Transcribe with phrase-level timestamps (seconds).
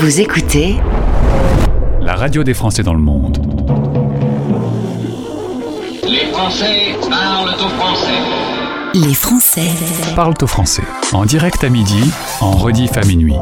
[0.00, 0.76] Vous écoutez
[2.00, 3.36] la radio des Français dans le monde.
[6.04, 8.20] Les Français parlent au français.
[8.94, 9.70] Les Français
[10.14, 10.84] Parlent au français.
[11.12, 13.34] En direct à midi, en rediff à minuit.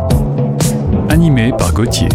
[1.10, 2.08] Animé par Gauthier.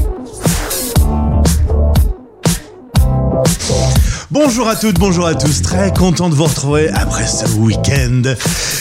[4.31, 8.23] Bonjour à toutes, bonjour à tous, très content de vous retrouver après ce week-end.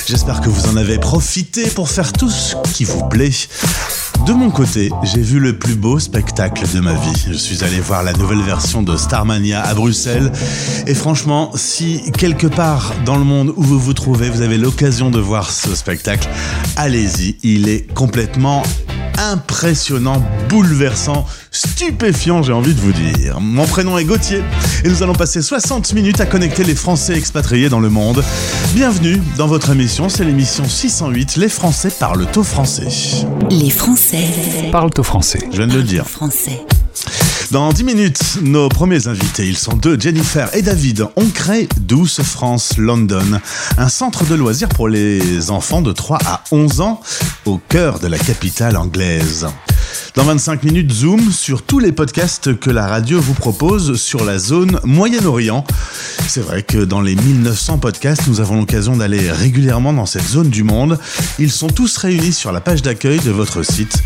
[0.07, 3.31] J'espère que vous en avez profité pour faire tout ce qui vous plaît.
[4.27, 7.25] De mon côté, j'ai vu le plus beau spectacle de ma vie.
[7.29, 10.31] Je suis allé voir la nouvelle version de Starmania à Bruxelles.
[10.87, 15.11] Et franchement, si quelque part dans le monde où vous vous trouvez, vous avez l'occasion
[15.11, 16.29] de voir ce spectacle,
[16.77, 17.37] allez-y.
[17.43, 18.63] Il est complètement
[19.21, 23.39] impressionnant, bouleversant, stupéfiant, j'ai envie de vous dire.
[23.41, 24.43] Mon prénom est Gauthier
[24.83, 28.25] et nous allons passer 60 minutes à connecter les Français expatriés dans le monde.
[28.75, 32.89] Bienvenue dans votre émission, c'est l'émission 608, Les Français parlent au français.
[33.51, 34.25] Les Français
[34.73, 35.41] Parlent au français.
[35.53, 36.07] Je viens de le dire.
[36.09, 36.65] Français.
[37.51, 42.23] Dans 10 minutes, nos premiers invités, ils sont deux, Jennifer et David, ont créé Douce
[42.23, 43.41] France London,
[43.77, 47.01] un centre de loisirs pour les enfants de 3 à 11 ans
[47.47, 49.49] au cœur de la capitale anglaise.
[50.15, 54.39] Dans 25 minutes, zoom sur tous les podcasts que la radio vous propose sur la
[54.39, 55.65] zone Moyen-Orient.
[56.29, 60.51] C'est vrai que dans les 1900 podcasts, nous avons l'occasion d'aller régulièrement dans cette zone
[60.51, 60.99] du monde.
[61.39, 64.03] Ils sont tous réunis sur la page d'accueil de votre site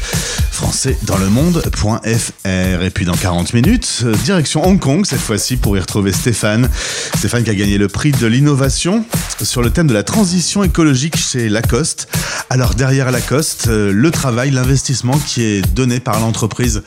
[0.52, 2.46] françaisdanslemonde.fr.
[2.46, 6.68] Et puis dans 40 minutes, direction Hong Kong cette fois-ci pour y retrouver Stéphane.
[7.16, 9.04] Stéphane qui a gagné le prix de l'innovation
[9.42, 12.08] sur le thème de la transition écologique chez Lacoste.
[12.50, 16.82] Alors derrière Lacoste, euh, le travail, l'investissement qui est donné par l'entreprise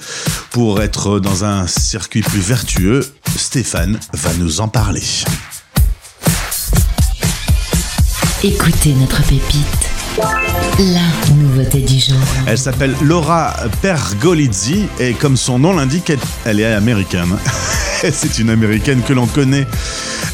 [0.52, 5.04] pour être dans un circuit plus vertueux, Stéphane va nous en parler.
[8.44, 9.66] Écoutez notre pépite.
[10.80, 12.18] La nouveauté du jour.
[12.48, 17.36] Elle s'appelle Laura Pergolizzi et comme son nom l'indique, elle- elle est américaine.
[18.12, 19.68] c'est une américaine que l'on connaît.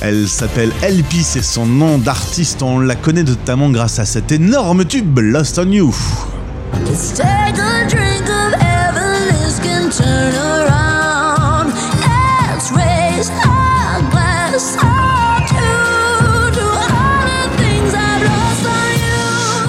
[0.01, 2.61] Elle s'appelle LP, c'est son nom d'artiste.
[2.61, 5.93] On la connaît notamment grâce à cet énorme tube Lost on You.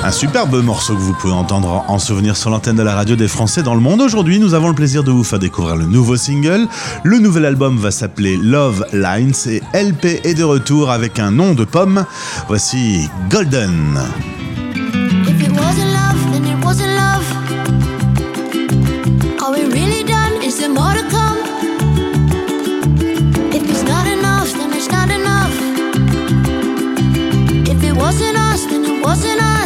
[0.02, 3.28] Un superbe morceau que vous pouvez entendre en souvenir sur l'antenne de la radio des
[3.28, 4.00] Français dans le monde.
[4.00, 6.68] Aujourd'hui, nous avons le plaisir de vous faire découvrir le nouveau single.
[7.02, 11.54] Le nouvel album va s'appeler Love Lines et LP est de retour avec un nom
[11.54, 12.06] de pomme.
[12.48, 13.98] Voici Golden.
[29.14, 29.63] wasn't I?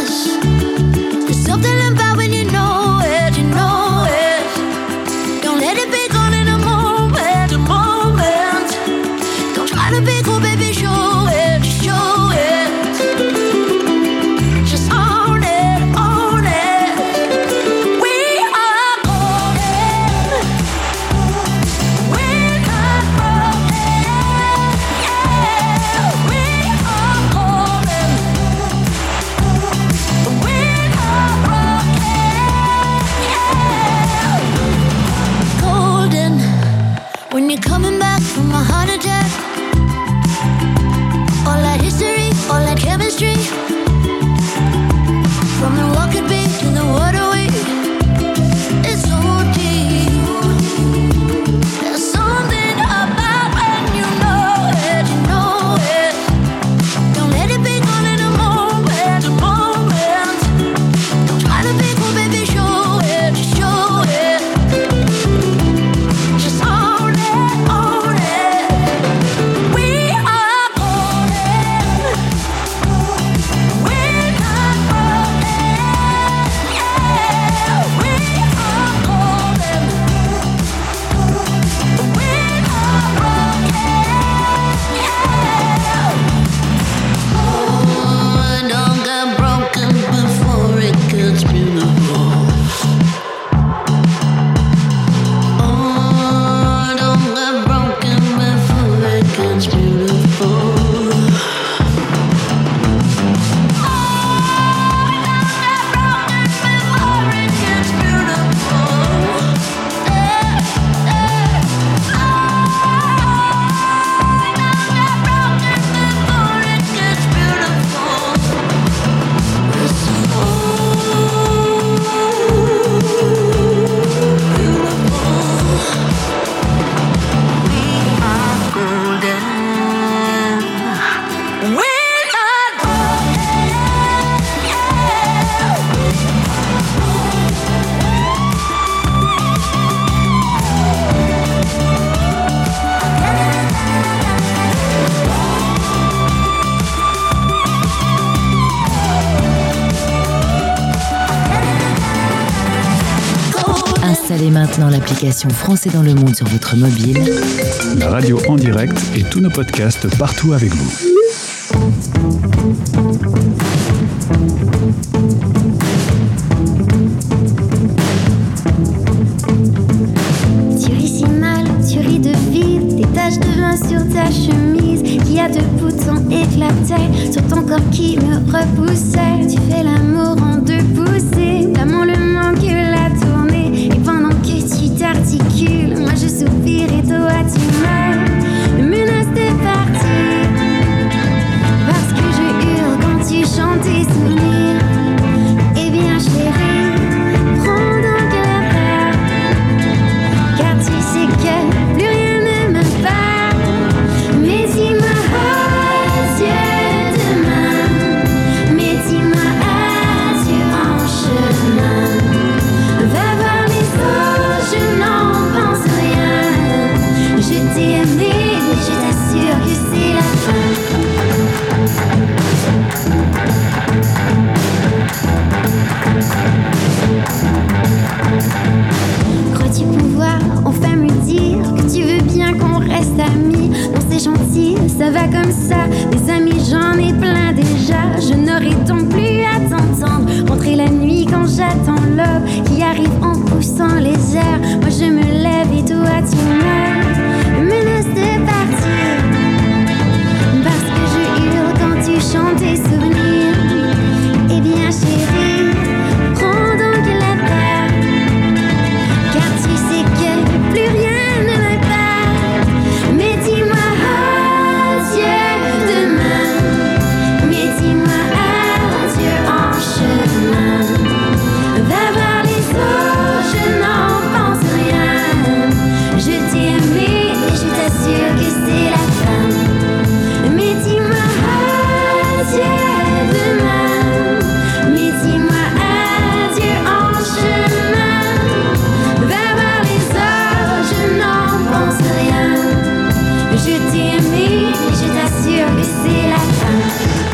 [157.97, 161.18] La radio en direct et tous nos podcasts partout avec vous.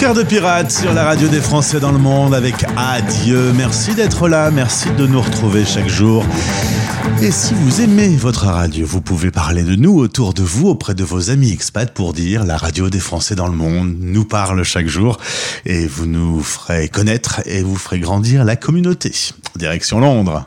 [0.06, 3.52] Cœur de pirate sur la radio des Français dans le monde avec Adieu.
[3.54, 6.24] Merci d'être là, merci de nous retrouver chaque jour.
[7.24, 10.94] Et si vous aimez votre radio, vous pouvez parler de nous autour de vous, auprès
[10.94, 14.62] de vos amis expats pour dire la radio des Français dans le monde nous parle
[14.62, 15.18] chaque jour
[15.66, 19.12] et vous nous ferez connaître et vous ferez grandir la communauté.
[19.56, 20.46] Direction Londres.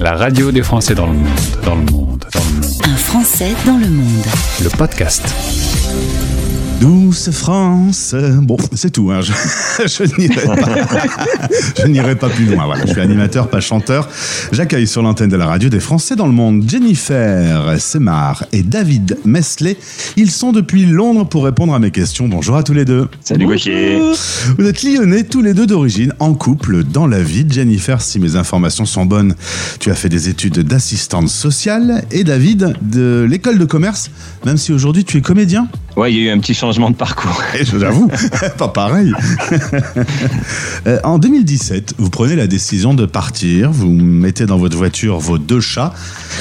[0.00, 1.28] La radio des Français dans le monde,
[1.64, 2.82] dans le monde, dans le monde.
[2.82, 4.26] Un Français dans le monde.
[4.60, 5.32] Le podcast.
[6.82, 8.12] Douce France.
[8.40, 9.12] Bon, c'est tout.
[9.12, 9.20] Hein.
[9.20, 9.32] Je,
[9.86, 10.56] je n'irai pas.
[11.80, 12.64] je n'irai pas plus loin.
[12.64, 14.08] Voilà, je suis animateur, pas chanteur.
[14.50, 19.16] J'accueille sur l'antenne de la radio des Français dans le monde Jennifer Semar et David
[19.24, 19.76] Mesley.
[20.16, 22.26] Ils sont depuis Londres pour répondre à mes questions.
[22.26, 23.06] Bonjour à tous les deux.
[23.20, 24.00] Salut Gauthier.
[24.58, 27.46] Vous êtes lyonnais tous les deux d'origine, en couple, dans la vie.
[27.48, 29.36] Jennifer, si mes informations sont bonnes,
[29.78, 32.02] tu as fait des études d'assistante sociale.
[32.10, 34.10] Et David, de l'école de commerce,
[34.44, 35.68] même si aujourd'hui tu es comédien.
[35.96, 37.42] Ouais, il y a eu un petit changement de parcours.
[37.58, 38.10] Et je l'avoue,
[38.58, 39.12] pas pareil.
[40.86, 45.38] Euh, en 2017, vous prenez la décision de partir, vous mettez dans votre voiture vos
[45.38, 45.94] deux chats,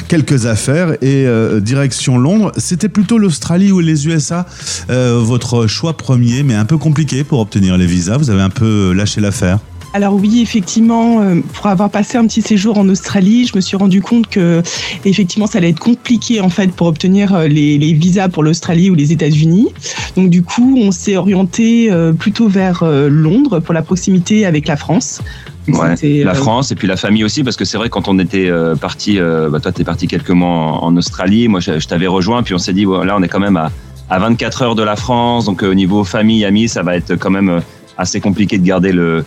[0.07, 2.51] quelques affaires et euh, direction Londres.
[2.57, 4.47] C'était plutôt l'Australie ou les USA,
[4.89, 8.17] euh, votre choix premier, mais un peu compliqué pour obtenir les visas.
[8.17, 9.59] Vous avez un peu lâché l'affaire.
[9.93, 13.75] Alors oui, effectivement, euh, pour avoir passé un petit séjour en Australie, je me suis
[13.75, 14.61] rendu compte que
[15.03, 18.89] effectivement, ça allait être compliqué en fait pour obtenir euh, les, les visas pour l'Australie
[18.89, 19.67] ou les États-Unis.
[20.15, 24.77] Donc du coup, on s'est orienté euh, plutôt vers Londres pour la proximité avec la
[24.77, 25.21] France.
[25.67, 28.49] Ouais, la France et puis la famille aussi, parce que c'est vrai quand on était
[28.49, 31.87] euh, parti, euh, bah, toi t'es parti quelques mois en, en Australie, moi je, je
[31.87, 33.71] t'avais rejoint, puis on s'est dit voilà, on est quand même à,
[34.09, 37.15] à 24 heures de la France, donc euh, au niveau famille, amis, ça va être
[37.15, 37.61] quand même
[38.01, 39.23] assez compliqué de garder le,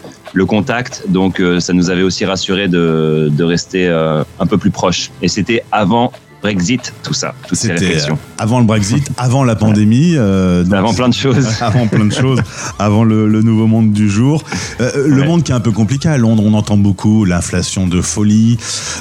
[0.46, 4.72] contact, donc euh, ça nous avait aussi rassuré de, de rester euh, un peu plus
[4.72, 5.10] proche.
[5.22, 6.12] Et c'était avant
[6.48, 10.12] Brexit, tout ça, C'était euh, avant le Brexit, avant la pandémie.
[10.14, 11.48] euh, donc- Avant plein de choses.
[11.62, 12.38] avant plein de choses,
[12.78, 14.44] avant le, le nouveau monde du jour.
[14.82, 15.26] Euh, le Ouais.
[15.26, 18.58] monde qui est un peu compliqué à Londres, on entend beaucoup l'inflation de folie,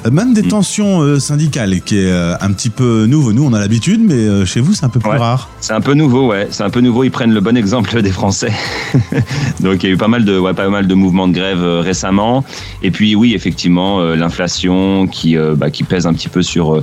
[0.10, 0.34] même Mm.
[0.36, 3.34] des tensions euh, syndicales qui est un petit peu nouveau.
[3.34, 5.18] Nous, on a l'habitude, mais chez vous, c'est un peu plus Ouais.
[5.18, 5.50] rare.
[5.60, 6.48] C'est un peu nouveau, ouais.
[6.50, 7.04] C'est un peu nouveau.
[7.04, 8.54] Ils prennent le bon exemple des Français.
[9.60, 11.62] Donc il y a eu pas mal de, ouais, pas mal de mouvements de grève
[11.62, 12.46] récemment.
[12.84, 16.82] Et puis oui, effectivement, l'inflation qui, bah, qui pèse un petit peu sur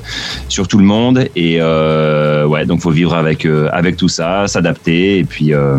[0.50, 1.26] sur tout le monde.
[1.37, 5.78] Et euh, ouais, donc faut vivre avec euh, avec tout ça, s'adapter et puis euh,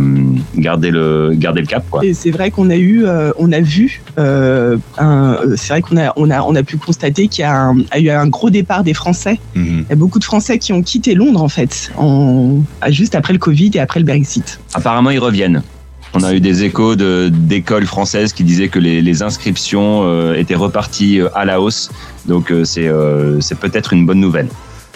[0.56, 1.84] garder le garder le cap.
[1.90, 2.04] Quoi.
[2.06, 6.14] Et c'est vrai qu'on a eu, euh, on a vu, un- c'est vrai qu'on a,
[6.16, 8.84] on a, on a pu constater qu'il y a, un- a eu un gros départ
[8.84, 9.40] des Français.
[9.56, 9.86] Mhm.
[9.86, 12.60] Il y a beaucoup de Français qui ont quitté Londres en fait, en,
[12.90, 14.60] juste après le Covid et après le Brexit.
[14.74, 15.62] Apparemment, ils reviennent.
[16.14, 20.34] On a eu des échos de- d'écoles françaises qui disaient que les, les inscriptions euh,
[20.36, 21.90] étaient reparties euh, à la hausse.
[22.28, 24.48] Donc euh, c'est peut-être une bonne nouvelle.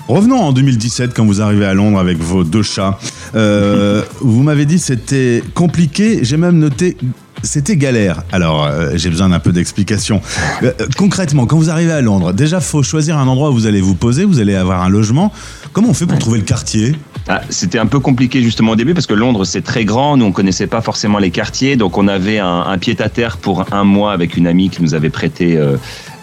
[0.08, 3.00] Revenons en 2017 quand vous arrivez à Londres avec vos deux chats.
[3.36, 6.98] Euh, vous m'avez dit c'était compliqué, j'ai même noté
[7.44, 8.24] c'était galère.
[8.32, 10.22] Alors euh, j'ai besoin d'un peu d'explication.
[10.64, 13.82] Euh, concrètement, quand vous arrivez à Londres, déjà faut choisir un endroit où vous allez
[13.82, 15.32] vous poser, vous allez avoir un logement.
[15.72, 16.96] Comment on fait pour trouver le quartier?
[17.28, 20.26] Ah, C'était un peu compliqué justement au début parce que Londres c'est très grand, nous
[20.26, 23.66] on connaissait pas forcément les quartiers, donc on avait un, un pied à terre pour
[23.74, 25.76] un mois avec une amie qui nous avait prêté euh,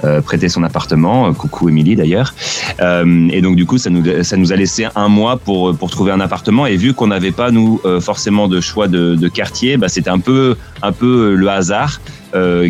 [0.04, 2.34] euh, prêté son appartement, Euh, coucou Émilie d'ailleurs,
[2.80, 5.90] Euh, et donc du coup ça nous ça nous a laissé un mois pour pour
[5.90, 9.28] trouver un appartement et vu qu'on n'avait pas nous euh, forcément de choix de, de
[9.28, 12.00] quartier, bah, c'était un peu un peu le hasard.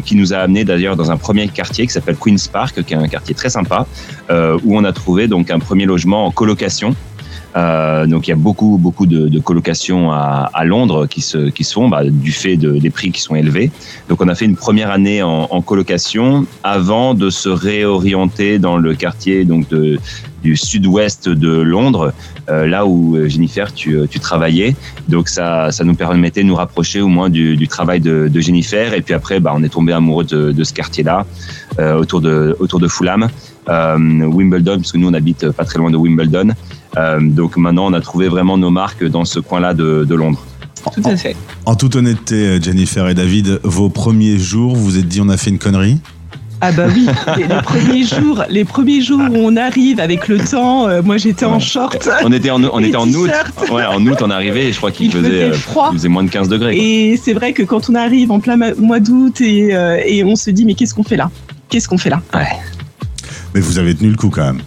[0.06, 2.96] qui nous a amené d'ailleurs dans un premier quartier qui s'appelle Queens Park, qui est
[2.96, 3.86] un quartier très sympa,
[4.64, 6.96] où on a trouvé donc un premier logement en colocation.
[7.54, 11.50] Euh, donc il y a beaucoup beaucoup de, de colocations à, à Londres qui se
[11.50, 13.70] qui se font bah, du fait de, des prix qui sont élevés.
[14.08, 18.78] Donc on a fait une première année en, en colocation avant de se réorienter dans
[18.78, 19.98] le quartier donc de,
[20.42, 22.12] du sud-ouest de Londres,
[22.48, 24.74] euh, là où euh, Jennifer tu, euh, tu travaillais.
[25.08, 28.40] Donc ça ça nous permettait de nous rapprocher au moins du, du travail de, de
[28.40, 28.94] Jennifer.
[28.94, 31.26] Et puis après bah, on est tombé amoureux de, ce quartier-là
[31.78, 33.28] euh, autour de autour de Fulham,
[33.68, 36.48] Wimbledon parce que nous on habite pas très loin de Wimbledon.
[36.96, 40.44] Euh, donc maintenant, on a trouvé vraiment nos marques dans ce coin-là de, de Londres.
[40.94, 41.36] Tout à fait.
[41.64, 45.36] En toute honnêteté, Jennifer et David, vos premiers jours, vous vous êtes dit on a
[45.36, 45.98] fait une connerie?
[46.64, 50.38] Ah bah oui, les, les premiers jours, les premiers jours où on arrive avec le
[50.38, 52.08] temps, euh, moi j'étais en short.
[52.24, 53.30] On était en, on Et était en août.
[53.72, 55.88] Ouais, en août, on arrivait et je crois qu'il Il faisait, faisait euh, froid.
[55.92, 56.74] il faisait moins de 15 degrés.
[56.76, 56.84] quoi.
[56.84, 60.36] Et c'est vrai que quand on arrive en plein mois d'août et, euh, et on
[60.36, 61.30] se dit mais qu'est-ce qu'on fait là?
[61.68, 62.22] Qu'est-ce qu'on fait là?
[63.54, 64.62] Mais vous avez tenu le coup quand même.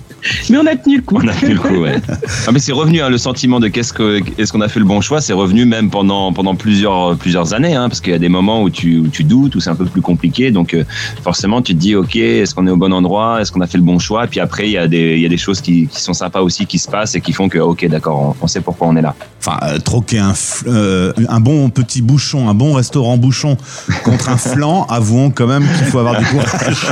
[0.50, 1.20] Mais on a tenu le coup.
[1.22, 1.96] On a fait le coup, ouais.
[2.48, 4.86] Ah, mais c'est revenu, hein, le sentiment de qu'est-ce que, est-ce qu'on a fait le
[4.86, 8.20] bon choix, c'est revenu même pendant, pendant plusieurs, plusieurs années, hein, parce qu'il y a
[8.20, 10.52] des moments où tu, où tu doutes, où c'est un peu plus compliqué.
[10.52, 10.84] Donc, euh,
[11.24, 13.42] forcément, tu te dis, OK, est-ce qu'on est au bon endroit?
[13.42, 14.26] Est-ce qu'on a fait le bon choix?
[14.26, 16.14] Et puis après, il y a des, il y a des choses qui, qui sont
[16.14, 18.88] sympas aussi, qui se passent et qui font que, OK, d'accord, on, on sait pourquoi
[18.88, 19.16] on est là.
[19.40, 20.34] Enfin, euh, troquer un,
[20.68, 23.58] euh, un bon petit bouchon, un bon restaurant bouchon
[24.04, 26.88] contre un flan, avouons quand même qu'il faut avoir du courage.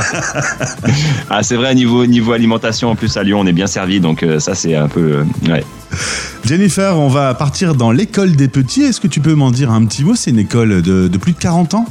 [1.30, 4.00] Ah, c'est vrai, niveau, niveau alimentation, en plus, à Lyon, on est bien servi.
[4.00, 5.60] Donc, euh, ça, c'est un peu, euh.
[6.44, 8.82] Jennifer, on va partir dans l'école des petits.
[8.82, 10.14] Est-ce que tu peux m'en dire un petit mot?
[10.14, 11.86] C'est une école de plus de 40 ans?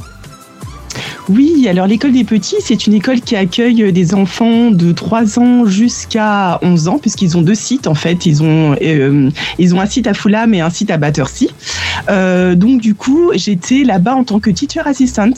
[1.30, 5.64] Oui, alors l'école des petits, c'est une école qui accueille des enfants de 3 ans
[5.64, 8.26] jusqu'à 11 ans, puisqu'ils ont deux sites en fait.
[8.26, 11.46] Ils ont, euh, ils ont un site à Fulham et un site à Battersea.
[12.10, 15.30] Euh, donc du coup, j'étais là-bas en tant que teacher assistant.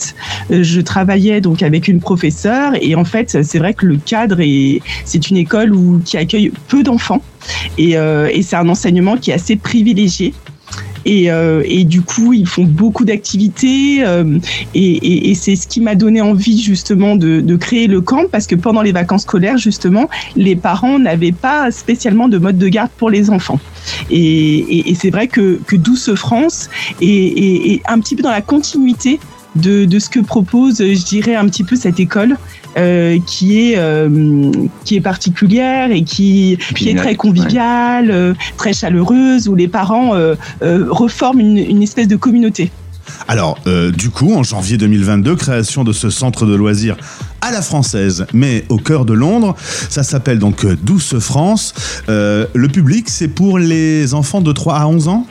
[0.51, 4.41] Euh, Je travaillais donc avec une professeure et en fait, c'est vrai que le cadre
[4.41, 7.21] est, c'est une école où, qui accueille peu d'enfants
[7.77, 10.33] et, euh, et c'est un enseignement qui est assez privilégié.
[11.07, 14.05] Et, euh, et du coup, ils font beaucoup d'activités.
[14.05, 14.37] euh,
[14.75, 18.81] et, c'est ce qui m'a donné envie justement de, créer le camp parce que pendant
[18.81, 23.29] les vacances scolaires, justement, les parents n'avaient pas spécialement de mode de garde pour les
[23.29, 23.59] enfants.
[24.11, 26.69] Et, c'est vrai que, Douce France
[27.01, 29.19] est un petit peu dans la continuité
[29.55, 32.37] de, de ce que propose, je dirais, un petit peu cette école.
[32.77, 34.51] Euh, qui est euh,
[34.85, 40.15] qui est particulière et qui, qui est très conviviale, euh, très chaleureuse, où les parents
[40.15, 42.71] euh, euh, reforment une, une espèce de communauté.
[43.27, 46.97] Alors, euh, du coup, en janvier 2022, création de ce centre de loisirs
[47.41, 49.55] à la française, mais au cœur de Londres.
[49.89, 51.73] Ça s'appelle donc Douce France.
[52.09, 55.25] Euh, le public, c'est pour les enfants de 3 à 11 ans?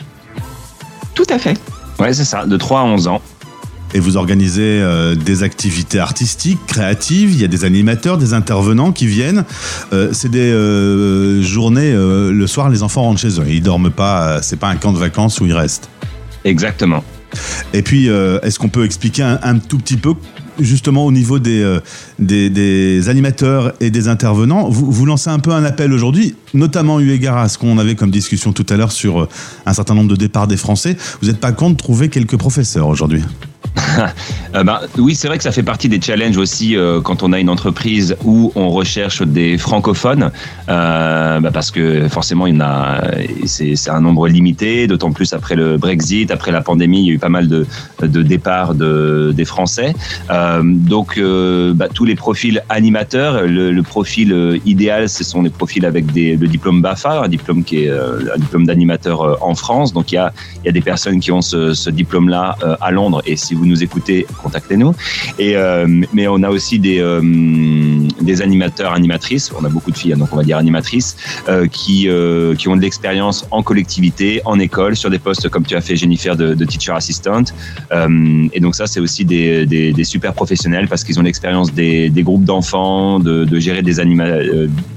[1.14, 1.58] Tout à fait.
[1.98, 3.22] Ouais, c'est ça, de 3 à 11 ans.
[3.96, 8.92] Et vous organisez euh, des activités artistiques, créatives, il y a des animateurs, des intervenants
[8.92, 9.46] qui viennent.
[9.94, 13.46] Euh, c'est des euh, journées, le soir, les enfants rentrent chez eux.
[13.48, 15.88] Ils dorment pas, c'est pas un camp de vacances où ils restent.
[16.44, 17.02] Exactement.
[17.72, 18.08] Et puis,
[18.42, 20.12] est-ce qu'on peut expliquer un, un tout petit peu,
[20.60, 21.78] justement, au niveau des,
[22.18, 24.68] des, des animateurs et des intervenants?
[24.68, 27.94] Vous, vous lancez un peu un appel aujourd'hui, notamment eu égard à ce qu'on avait
[27.94, 29.26] comme discussion tout à l'heure sur
[29.64, 30.98] un certain nombre de départs des Français.
[31.22, 33.22] Vous n'êtes pas contre de trouver quelques professeurs aujourd'hui?
[34.54, 37.32] Euh, bah, oui, c'est vrai que ça fait partie des challenges aussi euh, quand on
[37.32, 40.30] a une entreprise où on recherche des francophones,
[40.68, 43.02] euh, bah, parce que forcément, il y en a,
[43.44, 47.12] c'est un nombre limité, d'autant plus après le Brexit, après la pandémie, il y a
[47.14, 47.66] eu pas mal de,
[48.00, 49.94] de départs de, des Français.
[50.30, 51.20] Euh, donc,
[51.74, 56.48] bah, tous les profils animateurs, le, profil idéal, ce sont les profils avec des, le
[56.48, 59.92] diplôme BAFA, un diplôme qui un diplôme d'animateur en France.
[59.92, 60.32] Donc, il y a,
[60.64, 63.22] y a des personnes qui ont ce, ce diplôme-là à Londres.
[63.26, 64.94] Et si vous nous écoutez, contactez-nous.
[65.38, 67.20] Et euh, mais on a aussi des euh,
[68.20, 69.52] des animateurs, animatrices.
[69.58, 71.16] On a beaucoup de filles, hein, donc on va dire animatrices,
[71.48, 72.08] euh, qui
[72.58, 75.96] qui ont de l'expérience en collectivité, en école, sur des postes comme tu as fait
[75.96, 77.44] Jennifer de, teacher assistant.
[78.52, 82.22] Et donc ça, c'est aussi des, des, super professionnels parce qu'ils ont l'expérience des, des
[82.22, 84.26] groupes d'enfants, de, gérer des anima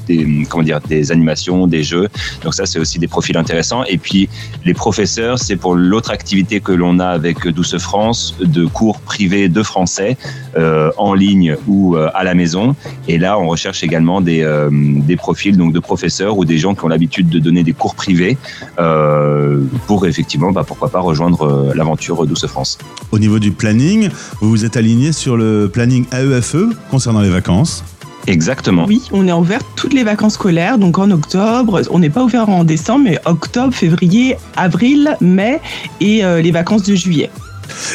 [0.08, 2.08] des comment dire des animations, des jeux.
[2.44, 3.84] Donc ça, c'est aussi des profils intéressants.
[3.86, 4.30] Et puis
[4.66, 9.50] les professeurs, c'est pour l'autre activité que l'on a avec Douce France de cours privés
[9.50, 10.18] de français
[10.58, 12.76] euh, en ligne ou euh, à la maison.
[13.08, 16.76] Et là, on recherche également des, euh, des profils donc de professeurs ou des gens
[16.76, 18.38] qui ont l'habitude de donner des cours privés
[18.80, 22.78] euh, pour effectivement, bah, pourquoi pas rejoindre l'aventure Douce France.
[23.12, 24.10] Au niveau du planning,
[24.42, 27.84] vous vous êtes aligné sur le planning AEFE E concernant les vacances?
[28.28, 28.86] Exactement.
[28.88, 31.82] Oui, on est ouvert toutes les vacances scolaires, donc en octobre.
[31.90, 35.60] On n'est pas ouvert en décembre, mais octobre, février, avril, mai
[36.00, 37.30] et euh, les vacances de juillet.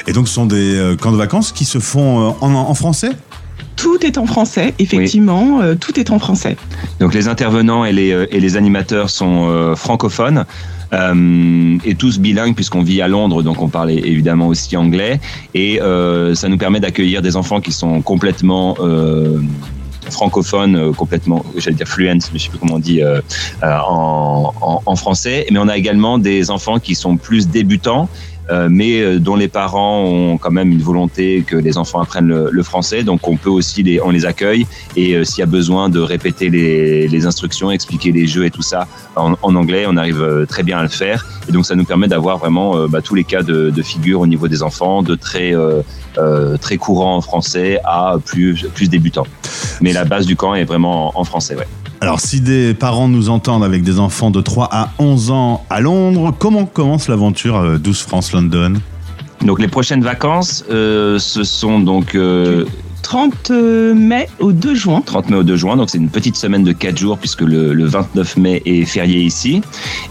[0.07, 2.75] Et donc, ce sont des euh, camps de vacances qui se font euh, en, en
[2.75, 3.11] français?
[3.76, 6.57] Tout est en français, effectivement, euh, tout est en français.
[7.00, 10.45] Donc les intervenants et les, euh, et les animateurs sont euh, francophones.
[10.95, 15.21] euh, et tous bilingues puisqu'on vit à Londres, donc on parle évidemment aussi anglais.
[15.54, 19.40] Et euh, ça nous permet d'accueillir des enfants qui sont complètement euh,
[20.11, 23.21] francophones, complètement, j'allais dire fluent, mais je sais plus comment on dit euh,
[23.62, 25.47] en, en, en français.
[25.50, 28.09] Mais on a également des enfants qui sont plus débutants.
[28.50, 32.28] Euh, mais euh, dont les parents ont quand même une volonté que les enfants apprennent
[32.28, 35.42] le, le français, donc on peut aussi les, on les accueille et euh, s'il y
[35.42, 39.54] a besoin de répéter les, les instructions, expliquer les jeux et tout ça en, en
[39.54, 42.38] anglais, on arrive euh, très bien à le faire et donc ça nous permet d'avoir
[42.38, 45.54] vraiment bah, tous les cas de, de figure au niveau des enfants, de très
[46.60, 49.26] très courant en français à plus plus débutant.
[49.80, 51.66] Mais la base du camp est vraiment en, en français, ouais.
[52.00, 55.80] Alors, si des parents nous entendent avec des enfants de 3 à 11 ans à
[55.80, 58.75] Londres, comment commence l'aventure euh, 12 France London?
[59.43, 62.65] Donc les prochaines vacances, euh, ce sont donc euh,
[63.02, 65.02] 30 mai au 2 juin.
[65.04, 67.75] 30 mai au 2 juin, donc c'est une petite semaine de 4 jours puisque le,
[67.75, 69.61] le 29 mai est férié ici.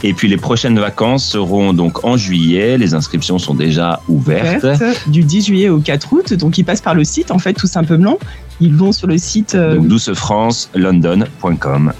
[0.03, 4.63] Et puis les prochaines vacances seront donc en juillet, les inscriptions sont déjà ouvertes.
[4.63, 6.33] Verte, du 10 juillet au 4 août.
[6.33, 8.19] Donc, ils passent par le site, en fait, tout simplement.
[8.61, 9.55] Ils vont sur le site.
[9.55, 11.93] euh, Donc doucefrancelondon.com.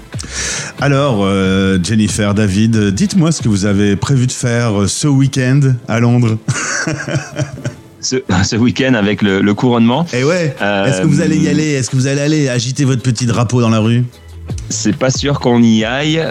[0.80, 5.60] Alors, euh, Jennifer, David, dites-moi ce que vous avez prévu de faire euh, ce week-end
[5.88, 6.38] à Londres.
[8.00, 11.48] Ce, ce week-end avec le, le couronnement, Et ouais, Euh, est-ce que vous allez y
[11.48, 14.04] aller Est-ce que vous allez aller agiter votre petit drapeau dans la rue?
[14.68, 16.24] C'est pas sûr qu'on y aille,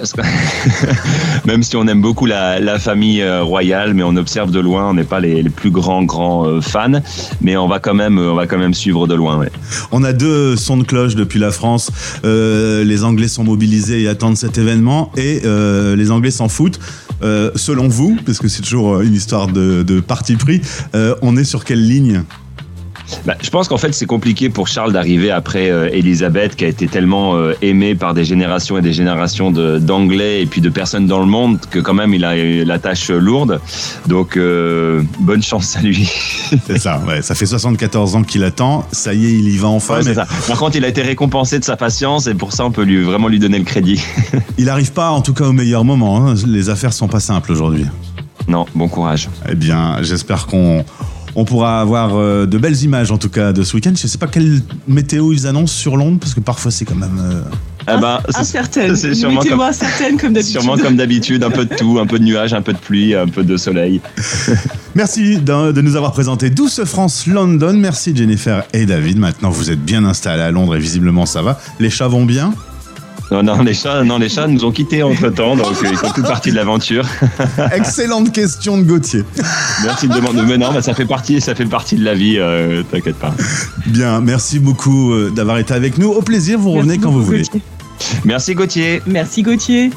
[1.45, 4.93] même si on aime beaucoup la, famille euh, royale, mais on observe de loin, on
[4.93, 7.01] n'est pas les, plus grands grands euh, fans,
[7.41, 9.45] mais on va quand même, on va quand même suivre de loin.
[9.91, 11.91] On a deux sons de cloche depuis la France.
[12.25, 15.11] Euh, les Anglais sont mobilisés et attendent cet événement.
[15.17, 16.79] Et euh, les Anglais s'en foutent.
[17.21, 20.61] Euh, selon vous, parce que c'est toujours une histoire de, parti pris,
[20.95, 22.23] euh, on est sur quelle ligne?
[23.25, 26.67] Bah, je pense qu'en fait, c'est compliqué pour Charles d'arriver après euh, Elisabeth, qui a
[26.67, 30.69] été tellement euh, aimée par des générations et des générations de- d'Anglais et puis de
[30.69, 33.59] personnes dans le monde que quand même il a eu la tâche lourde.
[34.07, 36.09] Donc, euh, bonne chance à lui.
[36.67, 37.21] C'est ça, ouais.
[37.21, 38.85] Ça fait 74 ans qu'il attend.
[38.91, 39.95] Ça y est, il y va enfin.
[39.97, 40.25] Ouais, mais ça.
[40.47, 43.01] Par contre, il a été récompensé de sa patience et pour ça, on peut lui
[43.03, 44.01] vraiment lui donner le crédit.
[44.57, 46.25] il n'arrive pas, en tout cas, au meilleur moment.
[46.29, 46.35] hein.
[46.47, 47.85] Les affaires sont pas simples aujourd'hui.
[48.47, 49.29] Non, bon courage.
[49.49, 50.83] Eh bien, j'espère qu'on
[51.35, 53.93] on pourra avoir euh, de belles images, en tout cas, de ce week-end.
[53.95, 57.19] Je sais pas quelle météo ils annoncent sur Londres, parce que parfois c'est quand même.
[57.21, 57.41] euh,
[57.95, 58.95] Eh ben, c'est- Incertaine.
[58.95, 60.61] c'est sûrement incertaine comme d'habitude.
[60.61, 63.13] Sûrement comme d'habitude, un peu de tout, un peu de nuages, un peu de pluie,
[63.15, 63.99] un peu de soleil.
[64.95, 67.73] Merci de, de nous avoir présenté Douce France London.
[67.73, 69.17] Merci Jennifer et David.
[69.17, 71.59] Maintenant, vous êtes bien installés à Londres et visiblement ça va.
[71.79, 72.53] Les chats vont bien?
[73.33, 75.97] Non, non, les chats, non, les chats nous ont quittés entre temps, donc euh, ils
[75.97, 77.03] font toute partie de l'aventure.
[77.71, 79.23] Excellente question de Gauthier.
[79.83, 80.43] Merci de demander.
[80.43, 83.33] Mais non, bah, ça fait partie, ça fait partie de la vie, euh, t'inquiète pas.
[83.87, 86.09] Bien, merci beaucoup euh, d'avoir été avec nous.
[86.09, 87.43] Au plaisir, vous revenez Merci quand vous voulez.
[88.23, 89.01] Merci Gauthier.
[89.07, 89.89] Merci Gauthier.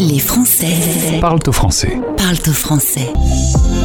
[0.00, 0.74] Les Français
[1.20, 2.00] Parle au français.
[2.16, 3.12] parlent au français.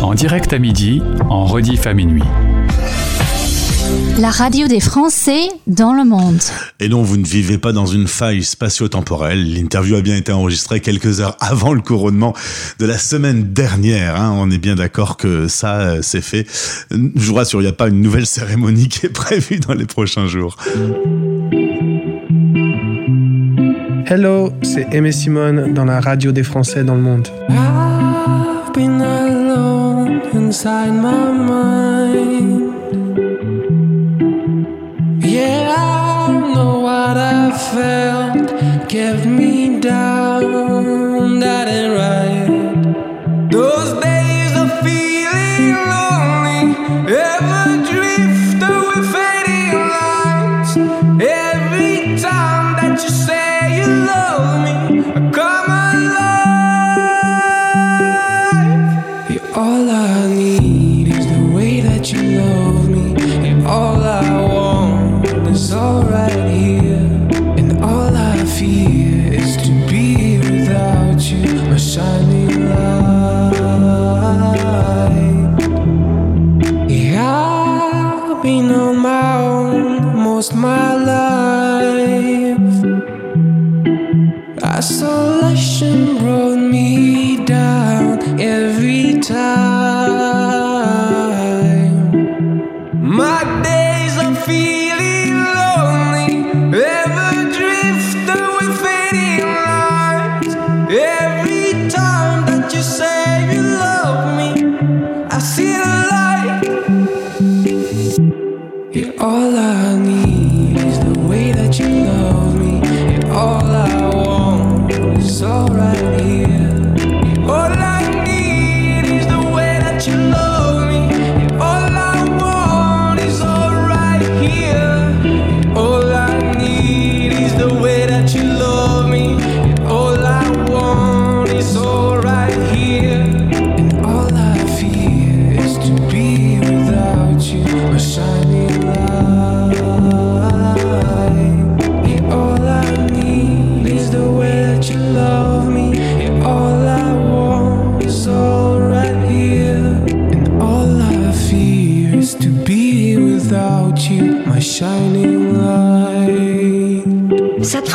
[0.01, 2.23] En direct à midi, en rediff à minuit.
[4.19, 6.41] La radio des Français dans le monde.
[6.81, 9.53] Et non, vous ne vivez pas dans une faille spatio-temporelle.
[9.53, 12.33] L'interview a bien été enregistrée quelques heures avant le couronnement
[12.79, 14.19] de la semaine dernière.
[14.19, 14.35] Hein.
[14.37, 16.45] On est bien d'accord que ça, euh, c'est fait.
[16.91, 19.85] Je vous rassure, il n'y a pas une nouvelle cérémonie qui est prévue dans les
[19.85, 20.57] prochains jours.
[24.05, 27.29] Hello, c'est Aimé Simone dans la radio des Français dans le monde.
[27.47, 32.58] I've been alone inside my mind.
[36.59, 38.49] know what I felt.
[38.89, 42.38] Kept me down, that ain't right.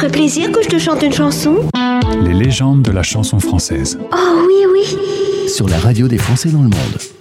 [0.04, 1.56] ferait plaisir que je te chante une chanson
[2.22, 3.98] Les légendes de la chanson française.
[4.12, 7.13] Oh oui, oui Sur la radio des Français dans le monde.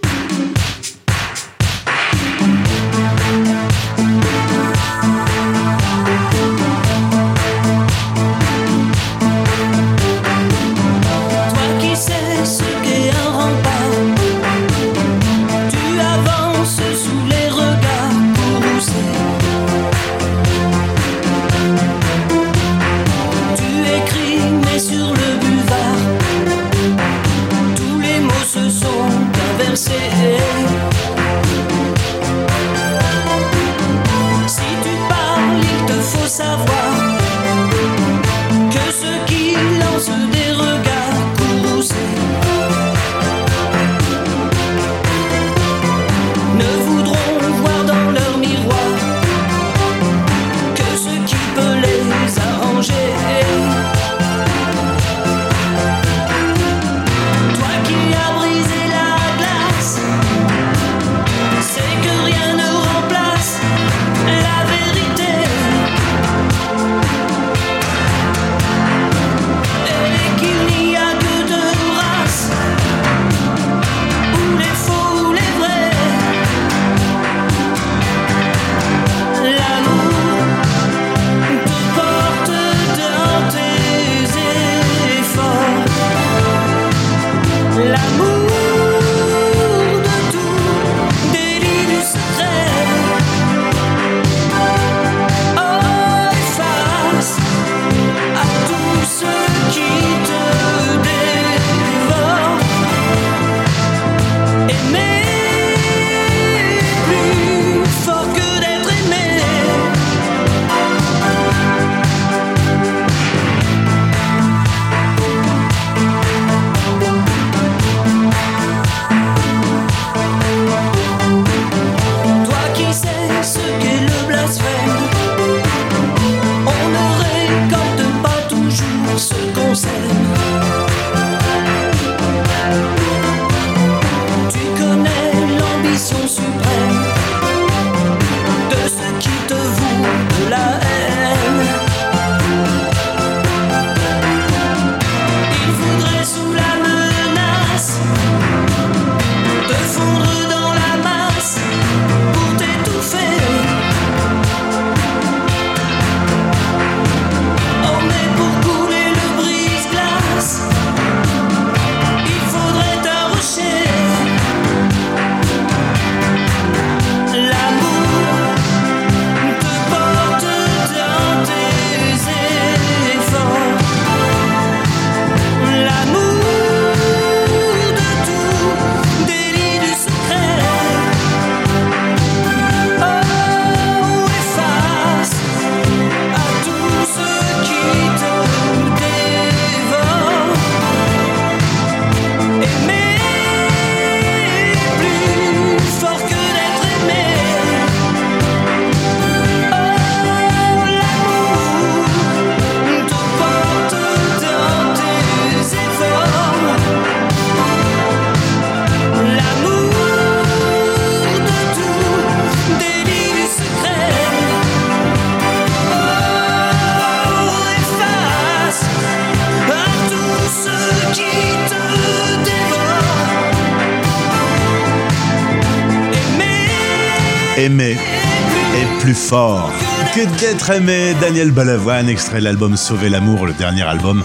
[230.15, 231.15] Que d'être aimé.
[231.21, 234.23] Daniel Balavoine, extrait de l'album Sauver l'amour, le dernier album.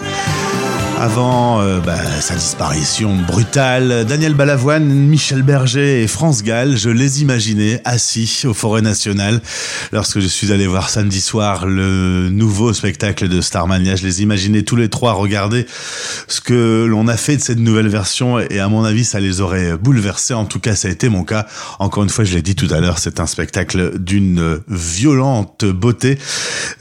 [1.00, 7.22] Avant euh, bah, sa disparition brutale, Daniel Balavoine, Michel Berger et France Gall, je les
[7.22, 9.40] imaginais assis au Forêt National
[9.92, 13.94] lorsque je suis allé voir samedi soir le nouveau spectacle de Starmania.
[13.94, 15.66] Je les imaginais tous les trois regarder
[16.26, 19.40] ce que l'on a fait de cette nouvelle version et à mon avis ça les
[19.40, 20.34] aurait bouleversés.
[20.34, 21.46] En tout cas ça a été mon cas.
[21.78, 26.18] Encore une fois je l'ai dit tout à l'heure, c'est un spectacle d'une violente beauté.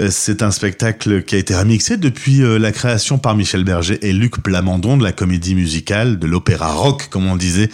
[0.02, 4.07] Euh, C'est un spectacle qui a été remixé depuis euh, la création par Michel Berger
[4.08, 7.70] et Luc Plamondon de la comédie musicale, de l'opéra rock, comme on disait,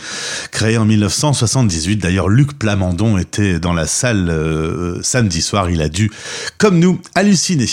[0.52, 1.98] créé en 1978.
[1.98, 5.70] D'ailleurs, Luc Plamondon était dans la salle euh, samedi soir.
[5.70, 6.12] Il a dû,
[6.58, 7.68] comme nous, halluciner.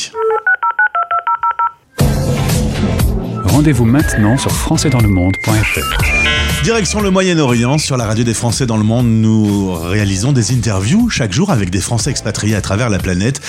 [3.44, 6.49] Rendez-vous maintenant sur françaisdanslemonde.fr.
[6.62, 11.08] Direction le Moyen-Orient, sur la radio des Français dans le monde, nous réalisons des interviews
[11.08, 13.40] chaque jour avec des Français expatriés à travers la planète.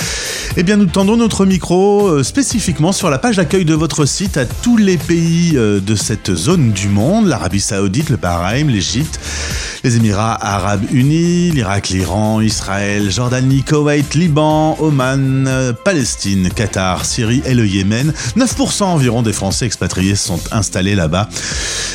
[0.56, 4.38] Eh bien, nous tendons notre micro euh, spécifiquement sur la page d'accueil de votre site
[4.38, 9.19] à tous les pays euh, de cette zone du monde, l'Arabie Saoudite, le Bahreïn, l'Égypte,
[9.84, 17.41] les Émirats Arabes Unis, l'Irak, l'Iran, Israël, Jordanie, Koweït, Liban, Oman, euh, Palestine, Qatar, Syrie
[17.45, 18.13] et le Yémen.
[18.38, 21.28] 9% environ des Français expatriés sont installés là-bas.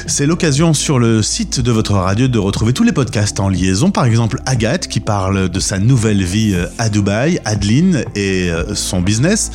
[0.06, 3.90] C'est l'occasion sur le site de votre radio de retrouver tous les podcasts en liaison.
[3.90, 8.74] Par exemple, Agathe qui parle de sa nouvelle vie euh, à Dubaï, Adeline et euh,
[8.74, 9.50] son business.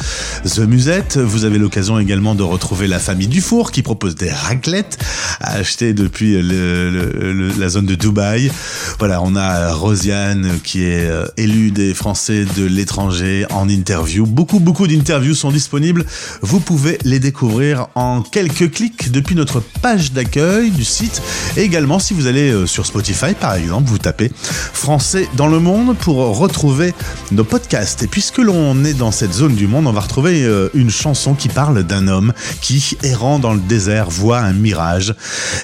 [0.45, 4.97] The Musette, vous avez l'occasion également de retrouver la famille Dufour qui propose des raclettes
[5.39, 8.51] à acheter depuis le- le- le- la zone de Dubaï.
[8.99, 14.25] Voilà, on a Rosiane qui est euh, élue des Français de l'étranger en interview.
[14.25, 16.05] Beaucoup, beaucoup d'interviews sont disponibles.
[16.41, 21.21] Vous pouvez les découvrir en quelques clics depuis notre page d'accueil du site.
[21.57, 25.59] Et également, si vous allez euh, sur Spotify, par exemple, vous tapez Français dans le
[25.59, 26.93] monde pour retrouver
[27.31, 28.03] nos podcasts.
[28.03, 31.33] Et puisque l'on est dans cette zone du monde, on va retrouver euh, une chanson
[31.33, 35.13] qui parle d'un homme qui, errant dans le désert, voit un mirage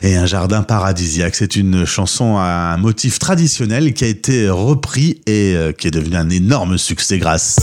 [0.01, 1.35] et un jardin paradisiaque.
[1.35, 5.91] C'est une chanson à un motif traditionnel qui a été repris et euh, qui est
[5.91, 7.59] devenu un énorme succès grâce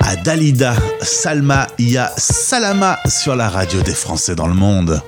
[0.00, 5.00] à Dalida Salma Ya Salama sur la radio des Français dans le monde.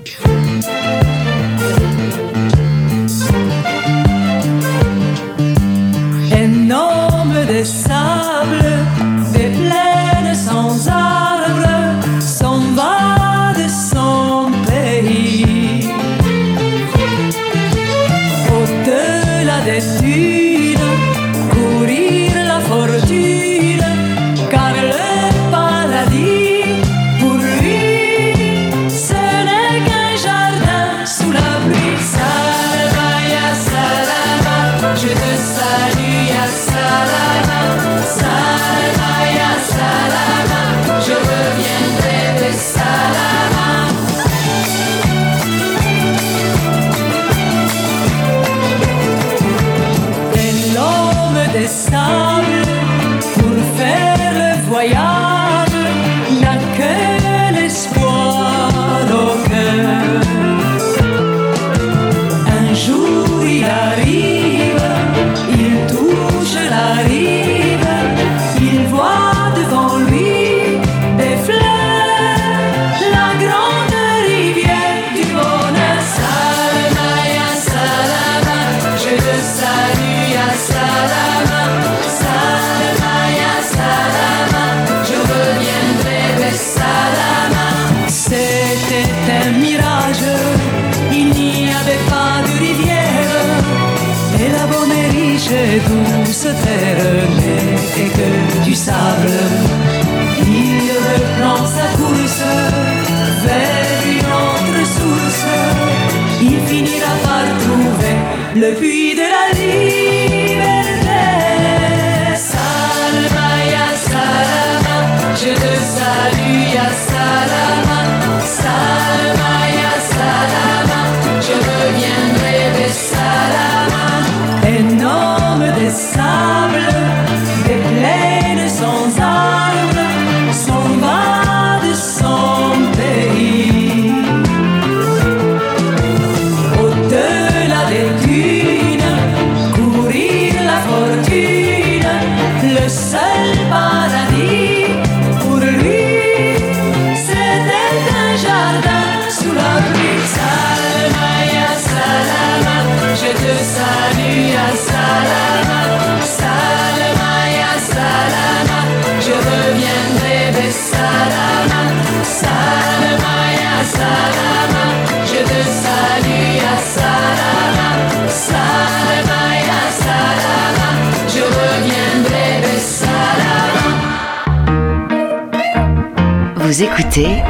[176.69, 177.43] Vous écoutez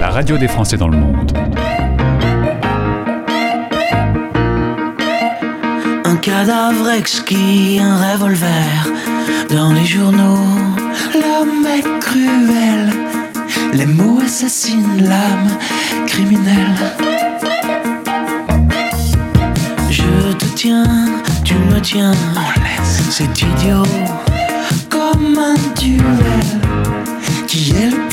[0.00, 1.36] La radio des Français dans le monde.
[6.06, 8.88] Un cadavre exquis, un revolver
[9.50, 10.38] dans les journaux.
[11.12, 12.88] L'homme est cruel,
[13.74, 15.58] les mots assassinent l'âme
[16.06, 16.74] criminelle.
[19.90, 20.86] Je te tiens,
[21.44, 22.14] tu me tiens,
[22.82, 23.84] c'est idiot,
[24.88, 26.99] comme un duel.
[27.50, 28.09] Qui est le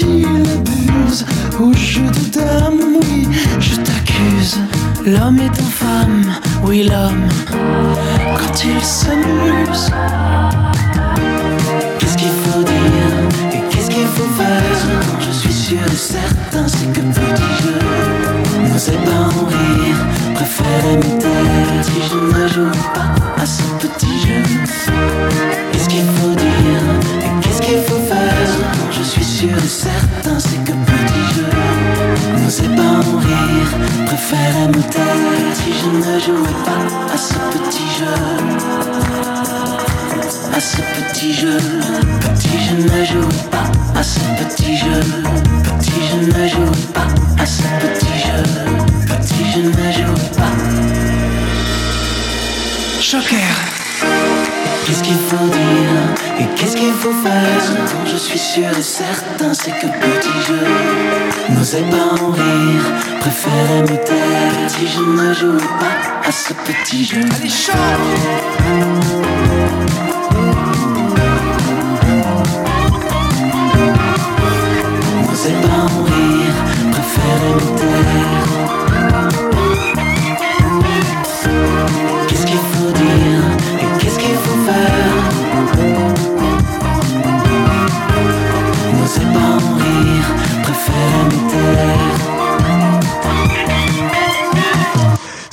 [0.00, 1.24] il abuse
[1.60, 3.28] Au jeu de dames, oui,
[3.60, 4.58] je t'accuse.
[5.06, 6.32] L'homme est infâme,
[6.64, 7.26] oui l'homme.
[8.36, 9.90] Quand il s'amuse
[11.98, 14.62] Qu'est-ce qu'il faut dire et qu'est-ce qu'il faut faire?
[15.20, 17.78] Je suis sûr et certain, c'est que petit jeu
[18.72, 19.96] N'osez pas en rire,
[20.34, 24.42] préférez me taire Si je ne joue pas à ce petit jeu.
[25.72, 26.35] Qu'est-ce qu'il faut
[29.46, 31.46] sûr et certain, c'est que petit jeu
[32.42, 33.70] N'osez pas en rire,
[34.06, 38.16] préférez me taire Si je ne jouais pas à ce petit jeu
[40.54, 41.58] à ce petit jeu.
[42.20, 45.00] Petit, je ne joue pas à ce petit jeu.
[45.64, 48.42] Petit, je ne joue pas à ce petit jeu.
[49.06, 50.54] Petit, je ne joue pas.
[53.02, 53.75] Joker.
[54.86, 57.60] Qu'est-ce qu'il faut dire et qu'est-ce qu'il faut faire?
[57.90, 60.60] Quand je suis sûr et certain, c'est que petit jeu.
[61.48, 62.84] N'osez pas en rire,
[63.18, 67.18] préférez me taire si je ne joue pas à ce petit jeu.
[67.18, 68.20] Allez,
[75.28, 76.56] N'osez pas en rire,
[76.92, 78.25] préférez me taire.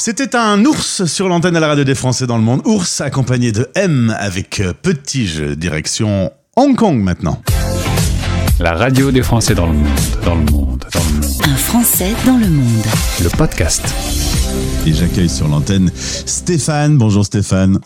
[0.05, 2.61] C'était un ours sur l'antenne à la radio des Français dans le monde.
[2.65, 7.41] Ours accompagné de M avec euh, petit jeu direction Hong Kong maintenant.
[8.59, 9.87] La radio des Français dans le monde,
[10.25, 11.41] dans le monde, dans le monde.
[11.45, 12.85] Un Français dans le monde.
[13.23, 13.81] Le podcast.
[14.85, 16.97] Et j'accueille sur l'antenne Stéphane.
[16.97, 17.79] Bonjour Stéphane.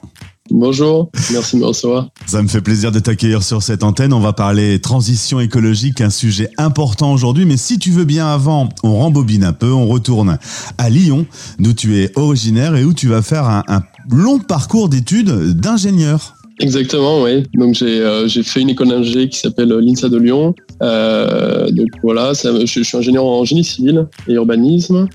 [0.50, 2.10] Bonjour, merci de me recevoir.
[2.26, 4.14] Ça me fait plaisir de t'accueillir sur cette antenne.
[4.14, 7.46] On va parler transition écologique, un sujet important aujourd'hui.
[7.46, 10.38] Mais si tu veux bien avant, on rembobine un peu, on retourne
[10.78, 11.26] à Lyon,
[11.60, 16.37] d'où tu es originaire et où tu vas faire un, un long parcours d'études d'ingénieur.
[16.60, 17.44] Exactement, oui.
[17.54, 20.56] Donc j'ai euh, fait une école d'ingé qui s'appelle l'INSA de Lyon.
[20.82, 25.08] Euh, donc voilà, je, suis ingénieur en génie civil et urbanisme.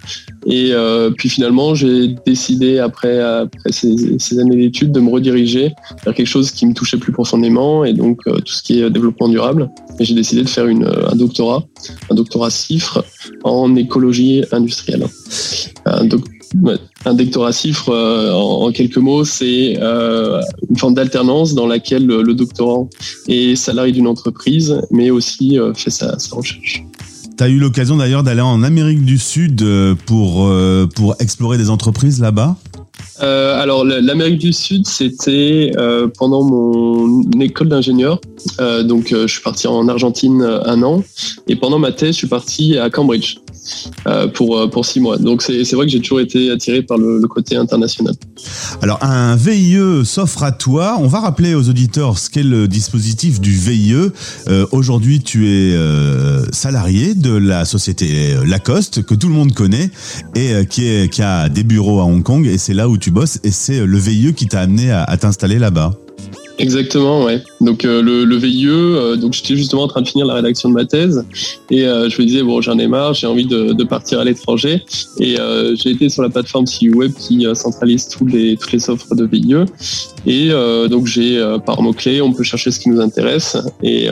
[0.46, 5.72] Et euh, puis finalement, j'ai décidé après, après ces, années d'études de me rediriger
[6.04, 8.90] vers quelque chose qui me touchait plus profondément et donc euh, tout ce qui est
[8.90, 9.68] développement durable.
[9.98, 11.64] Et j'ai décidé de faire une, un doctorat,
[12.10, 13.04] un doctorat CIFRE
[13.44, 15.06] en écologie industrielle.
[16.60, 16.76] Ouais,
[17.06, 22.04] un doctorat CIFRE, euh, en, en quelques mots, c'est euh, une forme d'alternance dans laquelle
[22.06, 22.90] le, le doctorant
[23.28, 26.84] est salarié d'une entreprise, mais aussi euh, fait sa, sa recherche.
[27.38, 31.56] Tu as eu l'occasion d'ailleurs d'aller en Amérique du Sud euh, pour, euh, pour explorer
[31.56, 32.56] des entreprises là-bas?
[33.22, 38.20] Euh, alors, la- l'Amérique du Sud, c'était euh, pendant mon école d'ingénieur.
[38.60, 41.02] Euh, donc, euh, je suis parti en Argentine un an.
[41.48, 43.36] Et pendant ma thèse, je suis parti à Cambridge.
[44.06, 45.18] Euh, pour euh, pour six mois.
[45.18, 48.14] Donc c'est vrai que j'ai toujours été attiré par le, côté international.
[48.82, 50.96] Alors, un VIE s'offre à toi.
[51.00, 53.94] On va rappeler aux auditeurs ce qu'est le dispositif du VIE.
[54.48, 55.76] Euh, Aujourd'hui, tu es
[56.52, 59.90] salarié de la société Lacoste, que tout le monde connaît,
[60.34, 63.50] et qui, a des bureaux à Hong Kong, et c'est là où tu bosses, et
[63.50, 65.92] c'est le VIE qui t'a amené à t'installer là-bas.
[66.58, 67.42] Exactement, ouais.
[67.60, 70.68] Donc euh, le, le VIE, euh, donc j'étais justement en train de finir la rédaction
[70.68, 71.24] de ma thèse
[71.70, 74.24] et euh, je me disais bon j'en ai marre, j'ai envie de, de partir à
[74.24, 74.82] l'étranger
[75.18, 78.72] et euh, j'ai été sur la plateforme CU Web qui euh, centralise tous les, toutes
[78.72, 79.64] les offres de VIE
[80.26, 84.06] et euh, donc j'ai par mots clés on peut chercher ce qui nous intéresse et,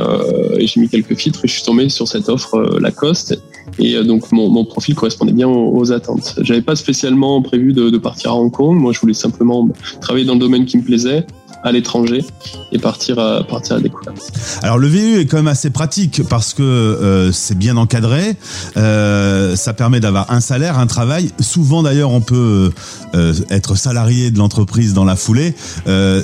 [0.59, 3.39] et j'ai mis quelques filtres et je suis tombé sur cette offre Lacoste
[3.79, 6.35] et donc mon, mon profil correspondait bien aux, aux attentes.
[6.41, 9.69] J'avais pas spécialement prévu de, de partir à Hong Kong, moi je voulais simplement
[10.01, 11.27] travailler dans le domaine qui me plaisait
[11.63, 12.25] à l'étranger
[12.73, 14.33] et partir à partir à découverte.
[14.63, 18.37] Alors le VIE est quand même assez pratique parce que euh, c'est bien encadré,
[18.77, 21.31] euh, ça permet d'avoir un salaire, un travail.
[21.41, 22.73] Souvent d'ailleurs on peut
[23.15, 25.55] euh, être salarié de l'entreprise dans la foulée.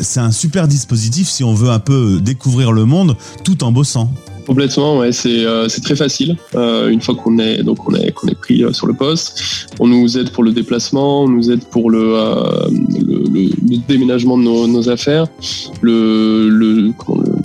[0.03, 4.13] C'est un super dispositif si on veut un peu découvrir le monde tout en bossant.
[4.47, 6.37] Complètement, ouais, c'est euh, très facile.
[6.55, 10.17] Euh, une fois qu'on est est qu'on est pris euh, sur le poste, on nous
[10.17, 12.17] aide pour le déplacement, on nous aide pour le
[13.89, 15.27] déménagement de nos, nos affaires.
[15.83, 17.36] Le le, comment, le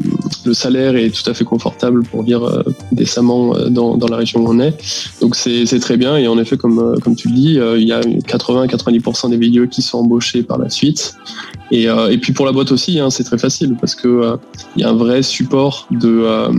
[0.46, 4.18] le salaire est tout à fait confortable pour vivre euh, décemment euh, dans, dans la
[4.18, 4.76] région où on est.
[5.22, 7.94] Donc c'est très bien et en effet comme euh, comme tu le dis, il y
[7.94, 11.16] a 80-90% des VIE qui sont embauchés par la suite.
[11.74, 14.36] Et, et puis pour la boîte aussi, hein, c'est très facile parce que euh,
[14.76, 16.52] il y a un vrai support de, euh,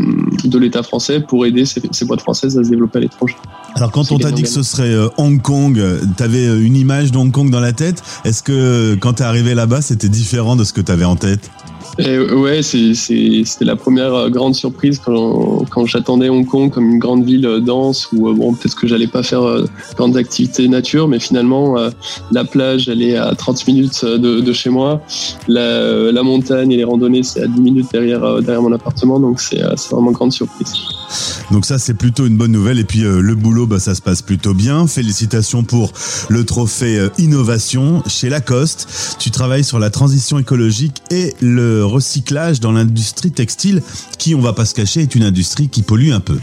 [0.45, 3.37] de l'État français pour aider ces, ces boîtes françaises à se développer à l'étranger.
[3.75, 5.83] Alors quand on t'a dit que ce serait Hong Kong,
[6.17, 8.03] tu avais une image d'Hong Kong dans la tête.
[8.25, 11.51] Est-ce que quand t'es arrivé là-bas, c'était différent de ce que t'avais en tête?
[11.99, 16.71] Et ouais, c'est- c'est- c'était la première euh, grande surprise quand, quand j'attendais Hong Kong
[16.71, 19.43] comme une grande ville euh, dense où euh, bon peut-être que j'allais pas faire
[19.97, 21.77] grandes activités nature, mais finalement
[22.31, 25.03] la plage elle est à 30 minutes de, de chez moi,
[25.49, 29.41] la, la montagne et les randonnées c'est à 10 minutes derrière derrière mon appartement, donc
[29.41, 30.73] c'est c'est vraiment grande surprise.
[31.51, 34.03] Donc ça c'est plutôt une bonne nouvelle et puis euh, le boulot bah, ça se
[34.03, 34.87] passe plutôt bien.
[34.87, 35.93] Félicitations pour
[36.29, 39.17] le trophée euh, innovation chez Lacoste.
[39.19, 43.83] Tu travailles sur la transition écologique et le recyclage dans l'industrie textile
[44.19, 46.39] qui on va pas se cacher est une industrie qui pollue un peu.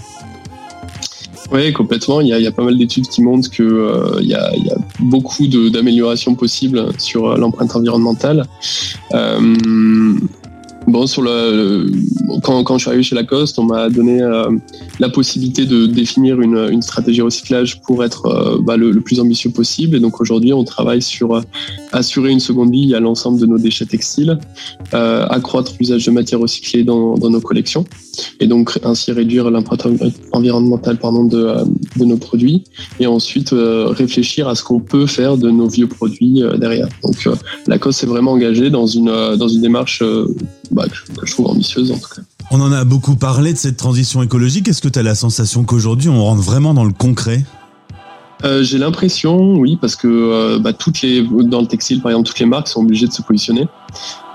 [1.51, 2.21] Oui, complètement.
[2.21, 4.51] Il y a, pas mal d'études qui montrent que euh, y a,
[4.99, 8.45] beaucoup d'améliorations possibles sur l'empreinte environnementale.
[10.89, 11.05] Bon,
[12.41, 14.49] quand, je suis arrivé chez Lacoste, on m'a donné euh,
[14.99, 19.97] la possibilité de définir une, stratégie recyclage pour être euh, bah, le, plus ambitieux possible.
[19.97, 21.41] Et donc aujourd'hui, on travaille sur euh,
[21.91, 24.37] assurer une seconde vie à l'ensemble de nos déchets textiles,
[24.91, 27.85] accroître l'usage de matières recyclées dans nos collections
[28.39, 31.63] et donc ainsi réduire l'empreinte envi- environnementale pardon, de, euh,
[31.97, 32.63] de nos produits
[32.99, 36.87] et ensuite euh, réfléchir à ce qu'on peut faire de nos vieux produits euh, derrière.
[37.03, 37.35] Donc euh,
[37.67, 39.11] Lacoste s'est vraiment engagé dans une,
[39.61, 40.03] démarche
[40.71, 42.21] bah, que je trouve ambitieuse en tout cas.
[42.51, 44.67] On en a beaucoup parlé de cette transition écologique.
[44.67, 47.43] Est-ce que tu as la sensation qu'aujourd'hui on rentre vraiment dans le concret?
[48.45, 52.27] Euh, J'ai l'impression, oui, parce que euh, bah, toutes les dans le textile, par exemple,
[52.27, 53.67] toutes les marques sont obligées de se positionner.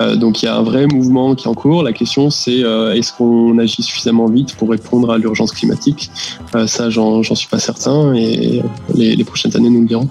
[0.00, 1.82] Euh, donc il y a un vrai mouvement qui est en cours.
[1.82, 6.10] La question, c'est est-ce qu'on agit suffisamment vite pour répondre à l'urgence climatique?
[6.66, 8.62] Ça, j'en suis pas certain, et
[8.94, 10.08] les, prochaines années nous le diront.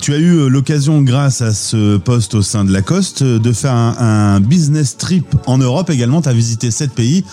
[0.00, 3.94] Tu as eu l'occasion, grâce à ce poste au sein de Lacoste, de faire un,
[3.98, 6.22] un business trip en Europe également.
[6.22, 7.24] Tu as visité sept pays.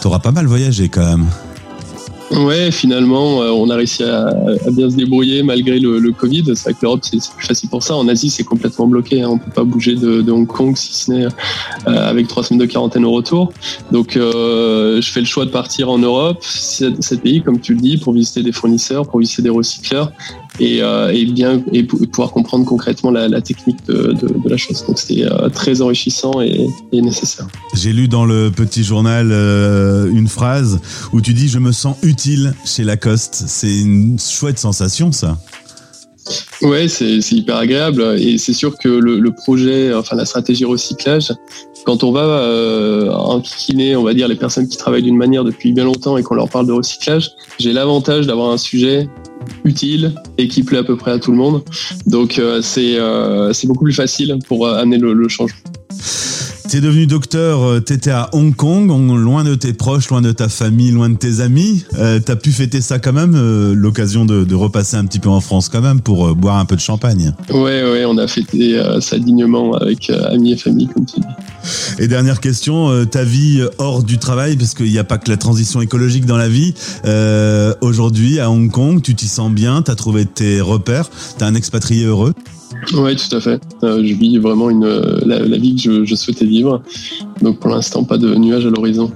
[0.00, 1.26] Tu auras pas mal voyagé quand même.
[2.30, 6.44] Ouais, finalement, euh, on a réussi à, à bien se débrouiller malgré le, le Covid.
[6.54, 7.96] C'est vrai que l'Europe, c'est plus facile pour ça.
[7.96, 9.22] En Asie, c'est complètement bloqué.
[9.22, 9.30] Hein.
[9.32, 11.28] On peut pas bouger de, de Hong Kong si ce n'est euh,
[11.86, 13.52] avec trois semaines de quarantaine au retour.
[13.90, 17.80] Donc, euh, je fais le choix de partir en Europe, ces pays, comme tu le
[17.80, 20.12] dis, pour visiter des fournisseurs, pour visiter des recycleurs
[20.58, 24.48] et, euh, et bien et pou- pouvoir comprendre concrètement la, la technique de, de, de
[24.48, 24.84] la chose.
[24.86, 27.46] Donc, c'était euh, très enrichissant et, et nécessaire.
[27.74, 30.80] J'ai lu dans le petit journal euh, une phrase
[31.12, 33.44] où tu dis Je me sens utile chez Lacoste.
[33.46, 35.38] C'est une chouette sensation, ça.
[36.62, 40.64] Ouais, c'est c'est hyper agréable et c'est sûr que le, le projet, enfin la stratégie
[40.64, 41.32] recyclage,
[41.86, 45.72] quand on va euh, enquiquiner, on va dire les personnes qui travaillent d'une manière depuis
[45.72, 49.08] bien longtemps et qu'on leur parle de recyclage, j'ai l'avantage d'avoir un sujet
[49.64, 51.62] utile et qui plaît à peu près à tout le monde.
[52.06, 55.58] Donc euh, c'est euh, beaucoup plus facile pour euh, amener le, le changement.
[56.68, 58.88] T'es devenu docteur, euh, t'étais à Hong Kong,
[59.18, 61.84] loin de tes proches, loin de ta famille, loin de tes amis.
[61.98, 65.30] Euh, T'as pu fêter ça quand même, euh, l'occasion de, de repasser un petit peu
[65.30, 67.34] en France quand même pour euh, boire un peu de champagne.
[67.50, 71.26] Ouais, ouais, on a fêté ça dignement avec amis et famille, comme tu dis.
[71.98, 75.30] Et dernière question, euh, ta vie hors du travail, parce qu'il n'y a pas que
[75.30, 76.74] la transition écologique dans la vie.
[77.04, 81.44] Euh, Aujourd'hui, à Hong Kong, tu t'y sens bien, tu as trouvé tes repères, tu
[81.44, 82.34] un expatrié heureux?
[82.94, 83.60] Oui, tout à fait.
[83.82, 86.82] Euh, je vis vraiment une, la, la vie que je, je souhaitais vivre.
[87.42, 89.12] Donc pour l'instant, pas de nuages à l'horizon.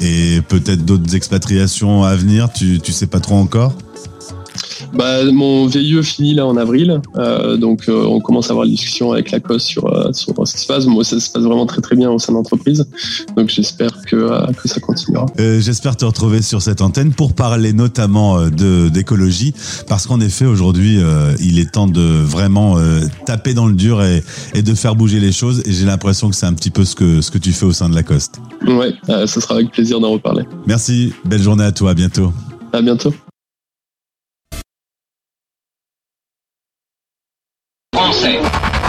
[0.00, 3.74] Et peut-être d'autres expatriations à venir, tu, tu sais pas trop encore?
[4.92, 8.72] Bah, mon VIE finit là en avril, euh, donc euh, on commence à avoir des
[8.72, 10.86] discussions avec la COS sur, euh, sur ce qui se passe.
[10.86, 12.86] Moi, ça se passe vraiment très très bien au sein de l'entreprise,
[13.36, 15.26] donc j'espère que, euh, que ça continuera.
[15.38, 19.54] Euh, J'espère te retrouver sur cette antenne pour parler notamment de d'écologie,
[19.88, 24.02] parce qu'en effet aujourd'hui euh, il est temps de vraiment euh, taper dans le dur
[24.02, 24.22] et,
[24.54, 25.62] et de faire bouger les choses.
[25.66, 27.72] Et j'ai l'impression que c'est un petit peu ce que ce que tu fais au
[27.72, 28.40] sein de la Coste.
[28.66, 30.44] Ouais, euh, ce sera avec plaisir d'en reparler.
[30.66, 32.32] Merci, belle journée à toi, à bientôt.
[32.72, 33.12] À bientôt.
[38.10, 38.40] Français.
[38.42, 38.79] Français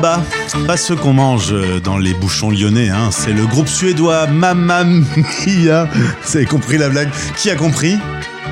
[0.00, 3.10] Pas ceux qu'on mange euh, dans les bouchons lyonnais, hein.
[3.12, 5.84] c'est le groupe suédois Mamma Mia.
[6.22, 7.10] Vous avez compris la blague?
[7.36, 7.96] Qui a compris?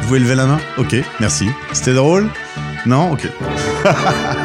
[0.02, 0.60] Vous pouvez la main?
[0.78, 1.48] Ok, merci.
[1.72, 2.28] C'était drôle?
[2.86, 3.12] Non?
[3.12, 3.28] Ok.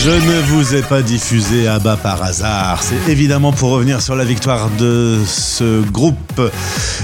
[0.00, 2.84] Je ne vous ai pas diffusé à bas par hasard.
[2.84, 6.40] C'est évidemment pour revenir sur la victoire de ce groupe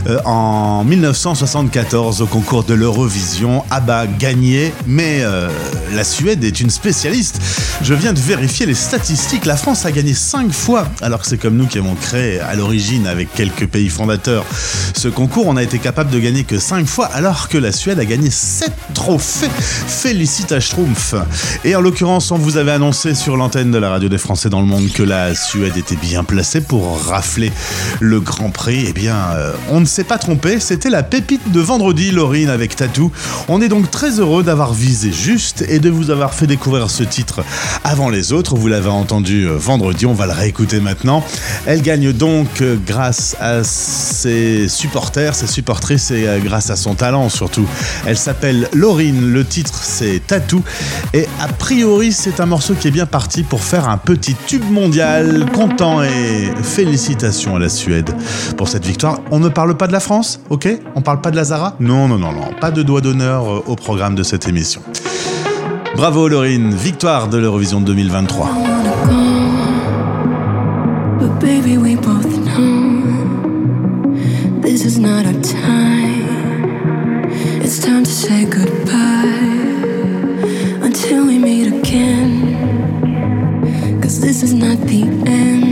[0.06, 3.64] euh, en 1974 au concours de l'Eurovision.
[3.72, 5.48] ABBA gagné, mais euh,
[5.92, 7.40] la Suède est une spécialiste.
[7.82, 9.44] Je viens de vérifier les statistiques.
[9.44, 12.54] La France a gagné 5 fois, alors que c'est comme nous qui avons créé à
[12.54, 14.44] l'origine avec quelques pays fondateurs
[14.94, 15.48] ce concours.
[15.48, 18.30] On a été capable de gagner que 5 fois, alors que la Suède a gagné
[18.30, 19.50] 7 trophées.
[19.58, 21.16] Félicitations Schtroumpf.
[21.64, 24.60] Et en l'occurrence, on vous avait annoncé sur l'antenne de la radio des Français dans
[24.60, 27.52] le monde que la Suède était bien placée pour rafler
[28.00, 28.86] le Grand Prix.
[28.88, 32.74] Eh bien, euh, on ne s'est pas trompé, c'était la pépite de vendredi, Laurine avec
[32.74, 33.12] Tatou.
[33.48, 37.04] On est donc très heureux d'avoir visé juste et de vous avoir fait découvrir ce
[37.04, 37.42] titre
[37.84, 38.56] avant les autres.
[38.56, 41.24] Vous l'avez entendu euh, vendredi, on va le réécouter maintenant.
[41.66, 47.28] Elle gagne donc euh, grâce à ses supporters, ses supportrices et grâce à son talent
[47.28, 47.66] surtout.
[48.06, 50.62] Elle s'appelle Laurine, le titre c'est Tatou
[51.12, 54.64] et a priori c'est un morceau qui est bien parti pour faire un petit tube
[54.70, 55.44] mondial.
[55.52, 58.10] Content et félicitations à la Suède
[58.56, 59.20] pour cette victoire.
[59.30, 60.68] On ne parle pas de la France, ok?
[60.94, 61.76] On parle pas de la Zara?
[61.78, 64.80] Non, non, non, non, pas de doigt d'honneur euh, au programme de cette émission.
[65.96, 68.50] Bravo Laurine, victoire de l'Eurovision 2023.
[71.18, 73.02] But baby, we both know
[74.62, 76.24] this is not our time.
[77.62, 78.94] It's time to say goodbye
[80.82, 81.24] until.
[84.24, 85.63] This is not the end.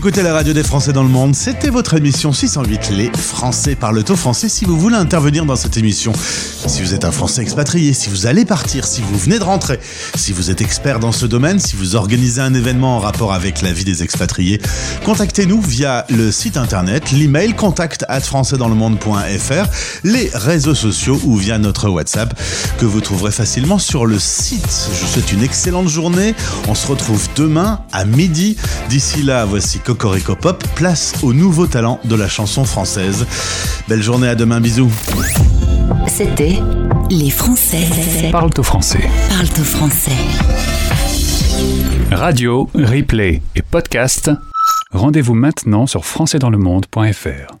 [0.00, 4.02] Écoutez la radio des Français dans le monde, c'était votre émission 608, les Français parlent
[4.08, 4.48] au français.
[4.48, 6.14] Si vous voulez intervenir dans cette émission,
[6.66, 9.78] si vous êtes un Français expatrié, si vous allez partir, si vous venez de rentrer,
[10.14, 13.60] si vous êtes expert dans ce domaine, si vous organisez un événement en rapport avec
[13.60, 14.58] la vie des expatriés,
[15.04, 19.68] contactez-nous via le site internet, l'email contact at françaisdanslemonde.fr,
[20.04, 22.40] les réseaux sociaux ou via notre WhatsApp
[22.78, 24.88] que vous trouverez facilement sur le site.
[24.94, 26.34] Je vous souhaite une excellente journée.
[26.68, 28.56] On se retrouve demain à midi.
[28.88, 33.26] D'ici là, voici Cocorico Pop, place aux nouveaux talents de la chanson française.
[33.88, 34.88] Belle journée, à demain, bisous.
[36.06, 36.60] C'était
[37.10, 37.88] Les Français
[38.30, 39.10] Parle au français.
[39.28, 40.12] parlent au français.
[42.12, 44.30] Radio, replay et podcast.
[44.92, 47.60] Rendez-vous maintenant sur françaisdanslemonde.fr.